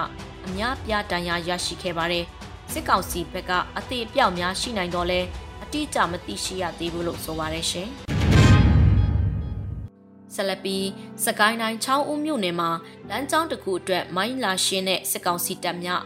[0.47, 2.25] အများပြားဒဏ်ရာရရှိခဲ့ပါတယ်။
[2.73, 5.21] စစ်ကောင်စီဘက်ကအသေးအပြောက်များရှိနိုင်တော့လဲ
[5.63, 7.89] အတိအကျမသိရှိရသေးဘူးလို့ဆိုပါတယ်ရှင်။
[10.35, 10.87] ဆက်လက်ပြီး
[11.25, 12.71] စကိုင်းတိုင်းချောင်းဦးမြို့နယ်မှာ
[13.09, 16.03] လမ်းကြောင်းတစ်ခုအတွက်မိုင်းလာရှင်းတဲ့စစ်ကောင်စီတပ်များ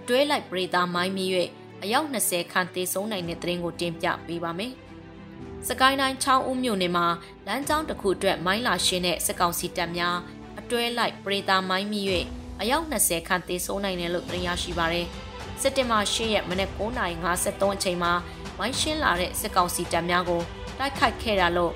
[0.00, 1.22] အတွဲလိုက်ပရိသာမိုင်းမြ၍
[1.82, 4.72] အယောက်20ခန့်သေဆုံးနိုင်တဲ့သတင်းကိုတင်ပြပေးပါမယ်။
[5.68, 7.06] စကိုင်းတိုင်းချောင်းဦးမြို့နယ်မှာ
[7.46, 10.16] လမ်းကြောင်းတစ်ခုအတွက်မိုင်းလာရှင်းတဲ့စစ်ကောင်စီတပ်များ
[10.60, 11.98] အတွဲလိုက်ပရိသာမိုင်းမြ၍
[12.60, 15.08] အယောက်20ခန့်သေဆုံးနိုင်တယ်လို့သိရရှိပါရယ်။
[15.60, 18.12] စက်တင်ဘာ10ရက်မနက်9:53အချိန်မှာ
[18.58, 20.42] မိုင်းရှင်းလာတဲ့စစ်ကောင်စီတပ်များကို
[20.78, 21.72] တိုက်ခိုက်ခဲ့တာလို့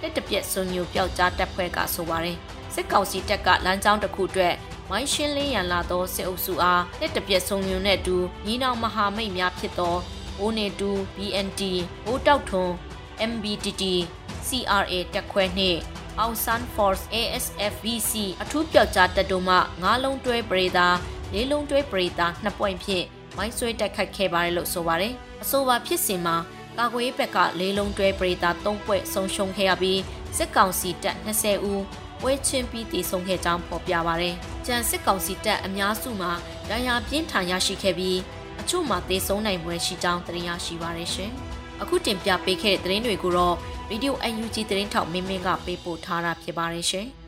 [0.00, 2.38] တက်တပြက်စွန်ညိုပျောက်ကြားတပ်ဖွဲ့ကဆိုပါတယ်
[2.74, 4.54] စစ်ကောင်စီတပ်ကလမ်းကြောင်းတစ်ခုအတွက်
[4.90, 9.96] မိုင်းရှင်းလင်းရန်လာသောစစ်အုပ်စုအားတက်တပြက်စွန်ညိုနဲ့အတူညီနောင်မဟာမိတ်များဖြစ်သော
[10.38, 11.62] ဘိုးနေတူ BNT
[12.04, 12.72] ဘိုးတောက်ထွန်း
[13.30, 13.82] MBTT
[14.46, 15.80] CRA တက်ခွဲနှင့်
[16.18, 18.12] အောင်ဆန် Force ASFVC
[18.42, 20.86] အထူးပျောက်ကြားတပ်တို့မှငါးလုံးတွဲပရိသာ
[21.32, 26.36] လေးလုံးတွဲပရိသာနှစ်ပွင့်ဖြင့် မိုင်းဆွဲတိုက်ခိုက်ခဲ့ပါတယ်လို့ဆိုပါတယ်အဆိုပါဖြစ်စဉ်မှာ
[26.78, 30.00] ကာကွယ်ရေးဘက်ကလေးလုံးတွဲပရိသတ်၃ပွဲဆုံးရှုံးခဲ့ရပြီး
[30.36, 31.82] စစ်ကောင်စီတပ်20ဦး
[32.22, 34.36] ဝဲချင်းပြီးတည်ဆုံခဲ့ကြောင်းဖော်ပြပါရယ်။
[34.66, 36.32] ကြံစစ်ကောင်စီတပ်အများစုမှာ
[36.70, 38.18] ဒဏ်ရာပြင်းထန်ရရှိခဲ့ပြီး
[38.60, 41.30] အချို့မှာသေဆုံးနိုင်ပွဲရှိကြောင်းသိရရှိပါရယ်ရှင်။
[41.82, 43.56] အခုတင်ပြပေးခဲ့တဲ့သတင်းတွေကိုတော့
[43.90, 47.08] Radio UNG သတင်းထောက်မင်းမင်းကပေးပို့ထားတာဖြစ်ပါရယ်ရှင်။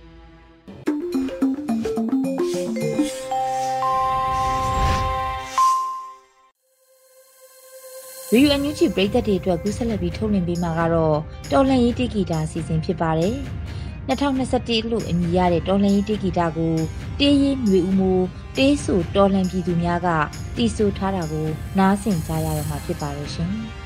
[8.35, 11.17] ရီယူအန်ယူဂျီပရိသတ်တွေအတွက်ကူးဆက်လက်ပြီးထုတ်လွှင့်ပေးမှာကတော့
[11.53, 13.35] တော်လှန်ရေးတိဂီတာအစီအစဉ်ဖြစ်ပါတယ်။
[14.09, 16.75] 2021လို့အမည်ရတဲ့တော်လှန်ရေးတိဂီတာကို
[17.21, 18.27] တေးရင်ຫນွေဦးမိုး
[18.57, 20.09] တေးဆူတော်လှန်ပြည်သူများက
[20.57, 21.47] တီးဆူထားတာကို
[21.79, 23.51] နားဆင်ကြရတော့မှာဖြစ်ပါရဲ့ရှင်။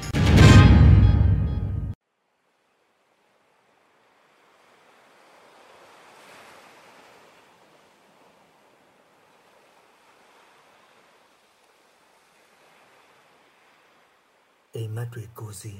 [14.81, 15.75] အိမ်မက်တွေကိုစီ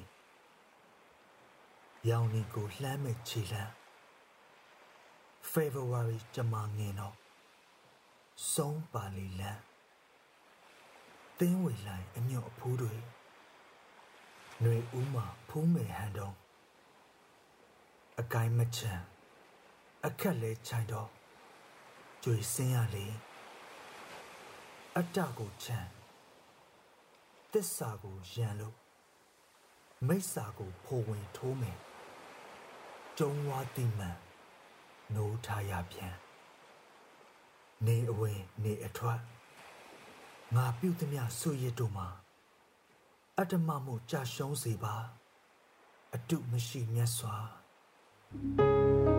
[2.09, 3.73] ရောင်နေကိုလှမ်းမဲ့ခြေလမ်း
[5.53, 7.17] February ကြမှာငင်တော့
[8.55, 9.63] ဆုံးပါလီလန်း
[11.39, 12.95] သင်းဝေလိုက်အညော့အဖိုးတွေ
[14.61, 16.35] ຫນွေဦးမှာဖုံးမယ်ဟန်တော့
[18.21, 19.05] အကိုင်းမချမ်း
[20.07, 21.11] အခက်လဲခြိုင်တော့
[22.23, 23.07] ကြွေစင်းရလေ
[24.97, 25.89] အတ္တကိုချမ်း
[27.53, 28.88] သစ္စာကိုရန်လို့
[30.07, 31.79] မိစ္ဆာကိုဖိုဝင်ထိုးမယ်
[33.19, 34.19] ကျုံဝါတိမှန်
[35.15, 36.17] နိုးထားရပြန်
[37.87, 39.21] နေအဝင်နေအထွက်
[40.57, 42.09] ငါပြုသမျှဆွရစ်တို့မှာ
[43.39, 44.97] အတ္တမမှုကြာရှုံးစေပါ
[46.15, 47.37] အတုမရှိမြတ်စွာ
[48.57, 49.18] thank you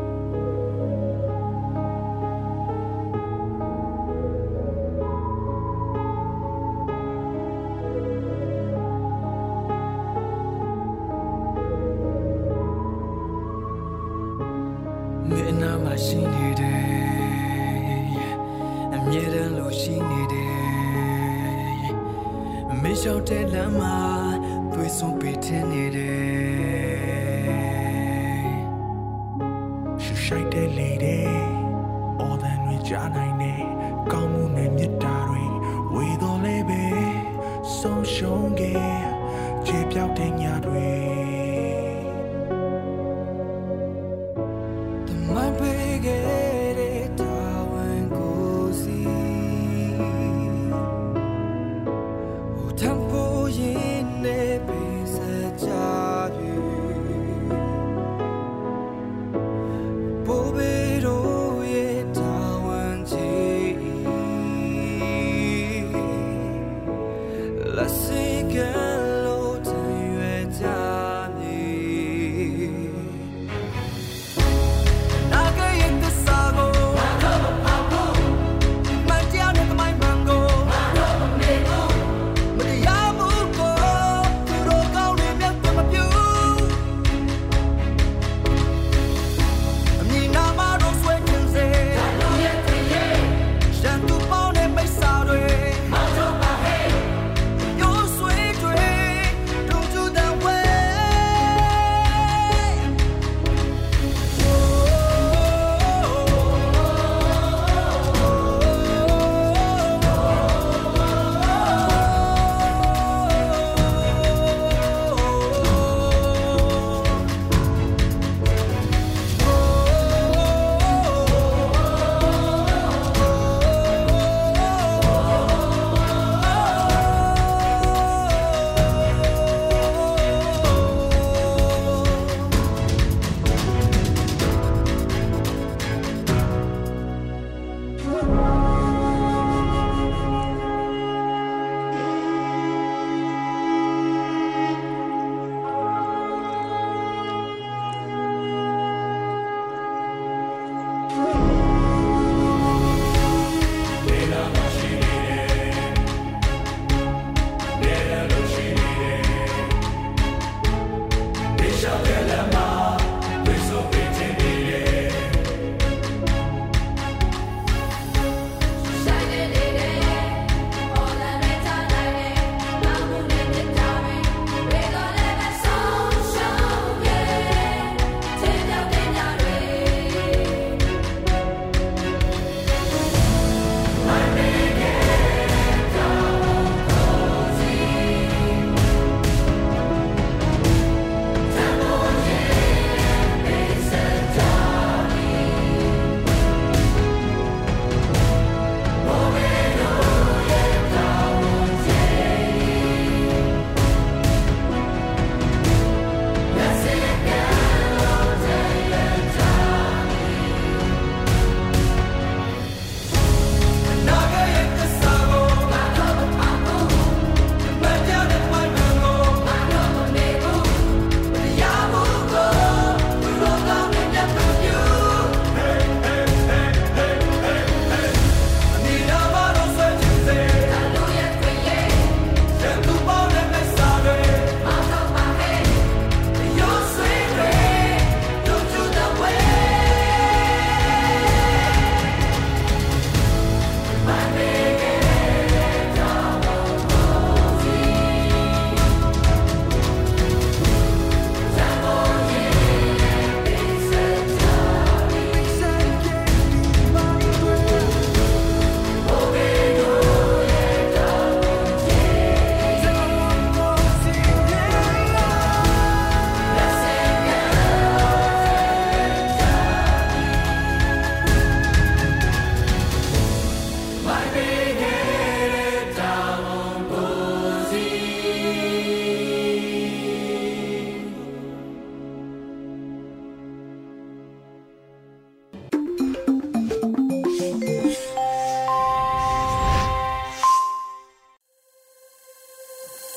[23.03, 23.97] ရှောက်တဲ့လမ်းမှာ
[24.73, 27.09] သွေးစွန်ပေးထင်းနေတယ်
[30.03, 31.08] ရှူရှိုက်တဲ့လေတဲ့
[52.79, 54.88] Tempo yine bir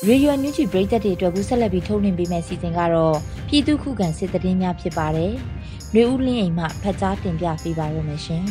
[0.07, 5.33] ရေဒီယိုညူချီပရိသတ်တွေအတွက်ကူးဆက်လက်ပြီးထုတ်လွှင့်ပေးမယ့်စီစဉ်ကတော့ပြည်သူခုခံစစ်တရင်များဖြစ်ပါတယ်။
[5.91, 8.45] ຫນွေဦးလင်းအိမ်မှဖတ်ကြားတင်ပြပေးပါရမရှင်။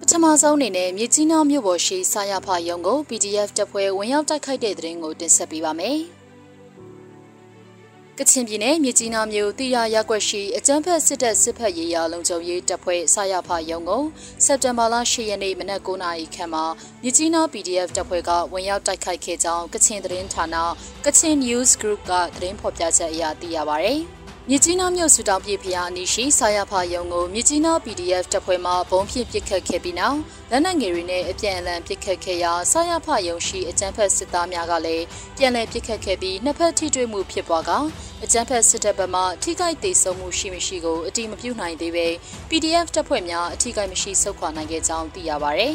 [0.00, 6.00] ပထမဆုံးအနေနဲ့မြစ်ကြီးနားမြို့ပေါ်ရှိစာရဖရုံကို PDF တပ်ဖွဲ့ဝင်ရောက်တိုက်ခိုက်တဲ့တဲ့ရင်ကိုတင်ဆက်ပေးပါမယ်။
[8.20, 14.02] ကချင်ပြည်နယ်မြစ်ကြီးနားမြို့တိရရက်ွက်ရှိအကြမ်းဖက်စစ်တပ်စစ်ဖက်ရေးရာလုံခြုံရေးတပ်ဖွဲ့ဆရာဖရုံကို
[14.44, 16.64] စက်တင်ဘာလ10ရက်နေ့မနက်9:00နာရီခန့်မှာ
[17.02, 20.56] မြစ်ကြီးနား PDF တပ်ဖွဲ့ကဝင်ရောက်တိုက်ခိုက်ခဲ့ကြောင်းကချင်သတင်းဌာန
[21.04, 23.94] ကချင် News Group ကသတင်းဖော်ပြချက်အရသိရပါဗျ။
[24.50, 30.18] မြစ်ကြီးနားမြို့စူတောင်ပြည်ဖျားအနီးရှိဆာယာဖာယုံကိုမြစ်ကြီးနား PDF တပ်ဖွဲ့မှဘုံဖြင့်ပစ်ခတ်ခဲ့ပြီးနောက်
[30.50, 35.04] လက်နက်ငယ်တွေနဲ့အပြန်အလှန်ပစ်ခတ်ခဲ့ရာဆာယာဖာယုံရှိအကြမ်းဖက်စစ်သားများကလည်း
[35.38, 37.70] ပြန်လည်ပစ်ခတ်ခဲ့ပြီးနှစ်ဖက်ထိတွေ့မှုဖြစ်ပွားက
[38.24, 42.08] အကြမ်းဖက်စစ်တပ်ဘက်မှထိခိုက်ဒေဆုံးမှုရှိမရှိကိုအတိမပြုနိုင်သေးပဲ
[42.48, 45.68] PDF တပ်ဖွဲ့များအထိခိုက်မရှိဆုတ်ခွာနိုင်ခဲ့ကြောင်းသိရပါဗျ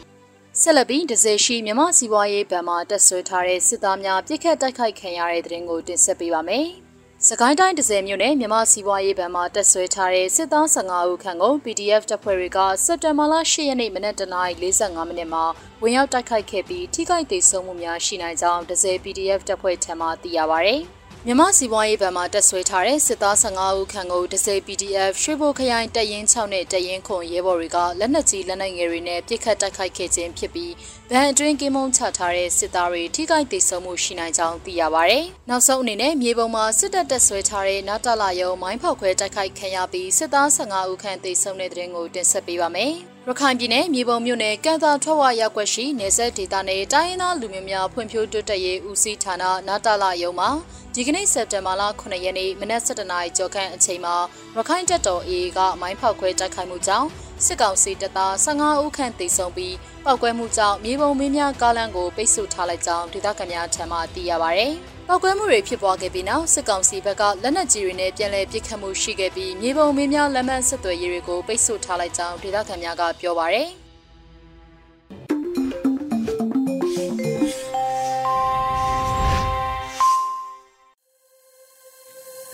[0.60, 6.68] ။ဆက်လက်ပြီးဒဇယ်ရှိမြမစီးပွားရေးဗန်မှာတက်ဆွဲထားတဲ့စစ်သားများပြစ်ခတ်တိုက်ခိုက်ခံရတဲ့တဲ့ရင်ကိုတင်ဆက်ပေးပါမယ်။
[7.28, 15.44] စကိုင်းတိုင်း10မြို့နယ်မြန်မာစီးပွားရေးဗန်မှာတက်ဆွဲထားတဲ့စစ်သား15ဦးခန့်ကို PDF တပ်ဖွဲ့တွေကစက်တင်ဘာလ10ရက်နေ့မနက်09:45မိနစ်မှာ
[15.82, 20.72] ဝင်ရောက်တိုက်ခိုက်ခဲ့ပြီးထိခိုက်ဒေဆုံးမှုများရှိနိုင်ကြောင်း10 PDF တပ်ဖွဲ့ထံမှသိရပါဗျ။
[21.26, 30.72] မြမစီပွားရေးဘဏ်မှာတက်ဆွဲထားတဲ့စစ်သား15ဦးခန့်ကိုဒစိ PDF ရွှေဘိုခရိုင်တပ်ရင်း6နဲ့တပ်ရင်းခွန်ရဲဘော်တွေကလက်နက်ကြီးလက်နက်ငယ်တွေနဲ့ပစ်ခတ်တိုက်ခိုက်ခဲ့ခြင်းဖြစ်ပြီး
[31.10, 35.14] ဗန်အတွင်းကင်းမုံချထားတဲ့စစ်သားတွေထိခိုက်ဒေဆုံးမှုရှိနိုင်ကြောင်းသိရပါဗျ။
[35.48, 42.94] နောက်ဆုံးအနေနဲ့မြေပုံမှာစစ်တပ်တက်ဆွဲထားတဲ့နာတာလာယုံမိုင်းဖောက်ခွဲတိုက်ခိုက်ခံရပြီးစစ်သား15ဦးခန့်ဒေဆုံးတဲ့တဲ့ရင်ကိုတင်ဆက်ပေးပါမယ်။
[43.28, 50.50] ရခိုင်ပြည်နယ်မြေပုံမြို့နယ်ကံသာထွက်ဝရောက်ွက်ရှိနေဆက်ဒေသနယ်တိုင်းရင်းသားလူမျိုးများဖွံ့ဖြိုးတိုးတက်ရေးဦးစီးဌာနနာတာလာယုံမှာ
[50.94, 54.14] ဒီကနေ့စက်တင်ဘာလ9ရက်နေ့မနက်7:00နာရီကျော်ခန့်အချိန်မှာ
[54.56, 57.08] ရခိုင်တပ်တော် AA ကမိုင်းဖောက်ခွဲတိုက်ခိုက်မှုကြောင့်
[57.46, 64.62] စစ်ကောင်စီတပ်သား15ဦးခန့်သေဆုံးပြီးပောက်ကွဲမှုကြောင့်မြေပုံမင်းများကားလမ်းကိုပိတ်ဆို့ထားလိုက်ကြောင်းဒေသခံများထံမှသိရပါဗျ။
[65.08, 73.58] ပောက်ကွဲမှုတွေဖြစ်ပွားခဲ့ပြီးနောက်စစ်ကောင်စီဘက်ကလက်နက်ကြီးတွေနဲ့ပြန်လည်ပစ်ခတ်မှုရှိခဲ့ပြီးမြေပုံမင်းများလက်မှတ်ဆက်သွယ်ရေးတွေကိုပိတ်ဆို့ထားလိုက်ကြောင်းဒေသခံများကပြောပါဗျ။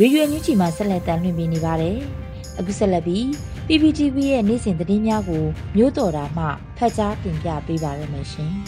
[0.00, 1.98] ရေရွယ်ညူချီမှာဆက်လက်တမ်းလွှင့်ပေးနေပါတယ်။
[2.58, 3.24] အခုဆက်လက်ပြီး
[3.68, 5.44] PPTV ရဲ့နေ့စဉ်သတင်းများကို
[5.76, 6.44] မျိုးတော်တာမှ
[6.76, 8.52] ဖတ်ကြားတင်ပြပေးပါရမရှင်။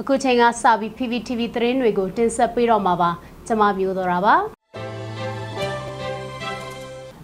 [0.00, 3.10] အခုချိန်ကစပြီး PPTV သတင်းတွေကိုတင်ဆက်ပေးတော့မှာပါ။
[3.46, 4.36] ကျွန်မမျိုးတော်တာပါ။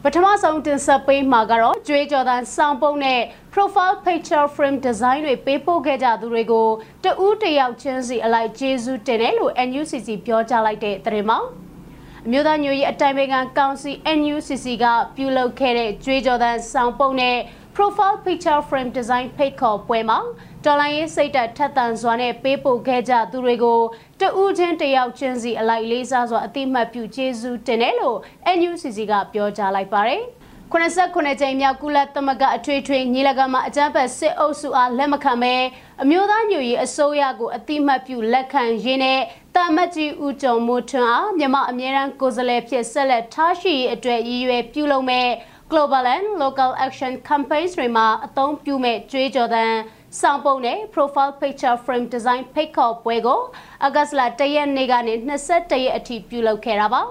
[0.02, 3.20] ပထမဆုံးတင်ဆက်ပေးမှာကတော့ကျွေးကြော်တန်စောင်းပုံနဲ့
[3.54, 6.68] profile picture frame design တွေပေးပို့ခဲ့ကြသူတွေကို
[7.04, 11.38] တဦးတယောက်ချင်းစီအလိုက်ကျေးဇူးတင်တယ်လို့ NUCC ပြောကြားလိုက်တဲ့သတင်းမှာ
[12.28, 14.84] အမျိုးသားညွရေးအတိုင်ပင်ခံကောင်စီ NUCC က
[15.16, 17.36] ပြုလုပ်ခဲ့တဲ့ကျွေးကြော်တန်စောင်းပုံနဲ့
[17.76, 20.18] profile picture frame design ဖိတ်ခေါ်ပွဲမှာ
[20.64, 23.80] တော်လိုင်းရေးစိတ်တက်ထက်သန်စွာနဲ့ပေးပို့ခဲ့ကြသူတွေကို
[24.20, 28.18] တဦးချင်းတယောက်ချင်းစီအလိုက်လေးစားစွာအတိမတ်ပြုကျေးဇူးတင်တယ်လို့
[28.58, 30.22] NUCC ကပြောကြားလိုက်ပါတယ်။
[30.72, 35.54] 89ကြိမ်မြောက်ကုလသမဂ္ဂအထွေထွေညီလာခံမှာအကြမ်းဖက်စစ်အုပ်စုအားလက်မခံဘဲ
[36.02, 39.20] အမျိုးသားညွရေးအစိုးရကိုအတိမတ်ပြုလက်ခံရင်းနဲ့
[39.56, 45.28] တာမတ်ကြီးဦးကျော်မိုးထွန်းအားမြန်မာအမြဲတမ်းကိုယ်စားလှယ်ဖြစ်ဆက်လက်ထားရှိရေးအတွက်ရည်ရွယ်ပြုလုပ်မဲ့
[45.72, 49.64] Global and Local Action Campaigns တွေမှာအသုံးပြုမဲ့ကြွေးကြော်သံ
[50.20, 53.40] စောင်းပုံနဲ့ profile picture frame design ဖိတ်ခေါ်ပွဲကို
[53.86, 55.14] အဂတ်လ၁ရက်နေ့ကနေ
[55.50, 57.02] 21ရက်အထိပြုလုပ်ခဲ့တာပါ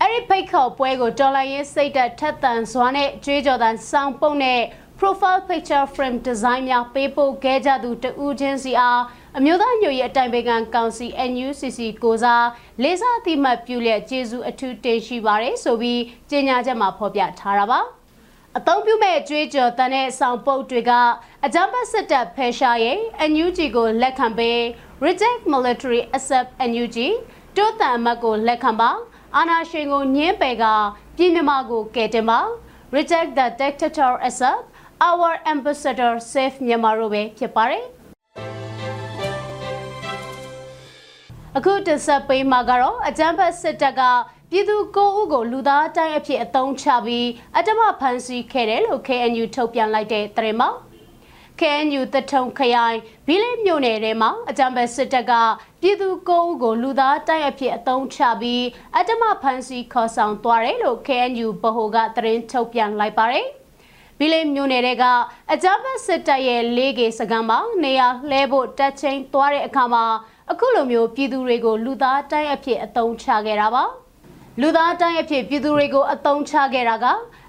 [0.00, 4.60] အဲ့ဒီဖိတ်ခေါ်ပွဲကိုတော်လိုင်းရေးစိတ်သက်ထက်သန်စွာနဲ့ကြွေးကြော်သံစောင်းပုံနဲ့
[5.02, 9.00] profile picture frame design များပေးပို့ခဲ့ကြသူတဦးချင်းစီအား
[9.38, 12.46] အမျိုးသားညွရေးအတိုင်ပင်ခံကောင်စီ NUCC ကိုစား
[12.82, 17.80] လေးစားအသိမှတ်ပြုလျက်ကျေးဇူးအထူးတင်ရှိပါတယ်ဆိုပြီးကြေညာချက်မှာဖော်ပြထားတာပါ
[18.58, 20.92] အသုံးပြုမဲ့ကြွေးကြော်တန်တဲ့ဆောင်ပုတ်တွေက
[21.44, 22.98] အကြမ်းဖက်စစ်တပ်ဖယ်ရှားရဲ့
[23.30, 24.58] NUG ကိုလက်ခံပေး
[25.04, 26.98] Reject Military Accept NUG
[27.56, 28.90] တိုးတန်အမတ်ကိုလက်ခံပါ
[29.36, 30.64] အာနာရှင်ကိုညင်းပယ်က
[31.16, 32.40] ပြည်မြမကိုကယ်တင်ပါ
[32.96, 34.62] Reject the Dictator Accept
[35.08, 37.84] Our Ambassador Safe Myanmar တို့ပဲဖြစ်ပါတယ်
[41.56, 44.02] အခုတဆက်ပေးမှာကတော့အကြမ်းဖက်စစ်တပ်က
[44.50, 50.70] ပြည်သူကိုဦးကိုလူသားတိုင်းအဖြစ်အသုံးချပြီးအတမဖန်ဆီးခဲ့တယ်လို့ KNU ထုတ်ပြန်လိုက်တဲ့သတင်းမှာ
[51.60, 55.32] KNU တထုံခရိုင်ဘီလေးမြို့နယ်ထဲမှာအကြံပဲစစ်တပ်က
[55.80, 58.64] ပြည်သူကိုဦးကိုလူသားတိုင်းအဖြစ်အသုံးချပြီး
[58.98, 63.48] အတမဖန်ဆီးခေါ်ဆောင်သွားတယ်လို့ KNU ဗဟိုကသတင်းထုတ်ပြန်လိုက်ပါတယ်။
[64.22, 65.04] ဘီလေးမြို့နယ်က
[65.52, 70.04] အကြမ်းဖက်စစ်တပ်ရဲ့လေးကေစကံမှာနေရာလှဲဖို့တက်ချင်းသွားတဲ့အခါမှာ
[70.50, 73.84] အခုလိုမျိုးပြည်သူတွေကိုလူသားတိုင်းအဖြစ်အသုံးချခဲ့တာပါ။
[74.60, 77.06] လူသားတိုင်းအဖြစ်ပြည်သူတွေကိုအသုံးချခဲ့တာက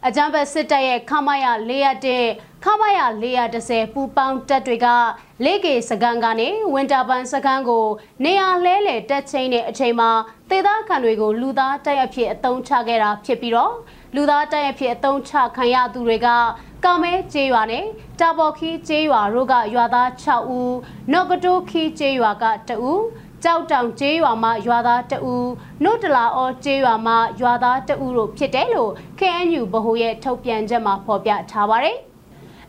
[0.08, 1.46] အကြမ်းဖက်စစ်တပ်ရဲ့ခမာယ
[2.04, 4.88] 401ခမာယ410ပူပေါင်းတပ်တွေက
[5.46, 7.86] လေကေစကန်ကနေဝင်တာပန်စကန်ကို
[8.24, 10.12] နေရာလဲလှယ်တက်ချင်းတဲ့အချိန်မှာ
[10.50, 13.74] သေသားခံတွေကိုလူသားတိုက်အဖြစ်အသုံးချခဲ့တာဖြစ်ပြီးတော့
[14.16, 16.28] လူသားတိုက်အဖြစ်အသုံးချခံရသူတွေက
[16.84, 17.86] ကောင်းမဲကျေးရွာနဲ့
[18.20, 20.76] တာဘော်ခီကျေးရွာတို့ကရွာသား6ဦး
[21.12, 23.04] နော့ကတိုးခီကျေးရွာက2ဦး
[23.44, 25.36] ကြောက်တောင်ကျေးရွာမှာရွာသားတအူ
[25.84, 31.98] နှုတ်တလာအောကျေးရွာမှာရွာသားတအူတို့ဖြစ်တယ်လို့ KNU ဗဟိုရဲ့ထုတ်ပြန်ချက်မှာဖော်ပြထားပါတယ်။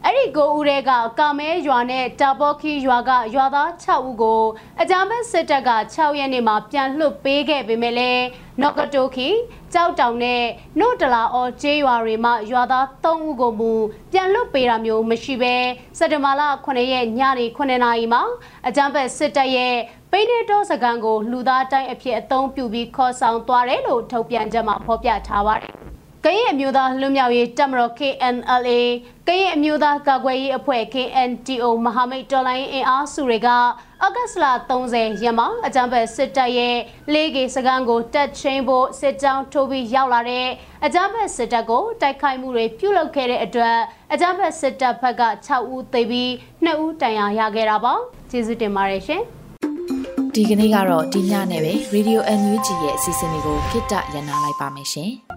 [0.06, 4.42] အဲ့ဒီကိုဦးတွေကကာမဲရွာနဲ့တာဘော့ခီရွာကရွာသား6ဦးကို
[4.80, 8.24] အကြမ်းဖက်စစ်တပ်က6ရက်နေ့မှာပြန်လွှတ်ပေးခဲ့ပေမဲ့လည်း
[8.62, 9.28] နော့ကတိုခီ
[9.72, 10.42] ကြောက်တောင်နဲ့
[10.80, 13.72] နို့တလာအော်ကျေးရွာတွေမှာရွာသား3ဦးကိုမူ
[14.12, 15.54] ပြန်လွှတ်ပေးတာမျိုးမရှိဘဲ
[15.98, 18.22] စက်တဘာလ9ရက်ညနေ9နာရီမှာ
[18.66, 19.76] အကြမ်းဖက်စစ်တပ်ရဲ့
[20.10, 25.93] ပိနေတော့စကန်ကိုလူသားတိုင်းအဖြစ်အသုံးပြုပြီးခေါ်ဆောင်သွားတယ်လို့ထုတ်ပြန်ချက်မှာဖော်ပြထားပါတယ်
[26.26, 28.80] ကရင်အမျိုးသားလွတ်မြောက်ရေးတပ်မတော် KNLA
[29.28, 33.48] ကရင်အမျိုးသားကာကွယ်ရေးအဖွဲ့ KNTO မဟာမိတ်တော်လိုင်းအင်အားစုတွေက
[34.00, 34.44] အောက်ဂတ်စ်လ
[34.84, 36.76] 30ရက်မှာအကြမ်းဖက်စစ်တပ်ရဲ့
[37.12, 40.48] လေးကေစကန်ကိုတက်ချင်းဖို့စစ်ကြောင်းထိုးပြီးရောက်လာတဲ့
[40.84, 43.78] အကြမ်းဖက်စစ်တပ်ကိုတိုက်ခိုက်မှုတွေပြုလုပ်ခဲ့တဲ့အတွက်
[44.12, 46.30] အကြမ်းဖက်စစ်တပ်ဘက်က6ဦးသေပြီး
[46.64, 47.94] 2ဦးတန်ရာရခဲ့တာပါ
[48.30, 49.22] ကျေးဇူးတင်ပါတယ်ရှင်
[50.34, 55.12] ဒီကနေ့ကတော့ဒီညနဲ့ပဲ Radio NUG ရဲ့အစီအစဉ်လေးကိုခਿੱတရနာလိုက်ပါမယ်ရှင်။